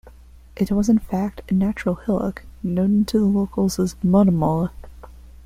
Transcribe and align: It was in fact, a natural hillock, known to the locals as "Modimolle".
It 0.55 0.71
was 0.71 0.89
in 0.89 0.97
fact, 0.97 1.43
a 1.51 1.53
natural 1.53 1.93
hillock, 1.93 2.43
known 2.63 3.05
to 3.05 3.19
the 3.19 3.25
locals 3.25 3.77
as 3.77 3.93
"Modimolle". 4.03 4.71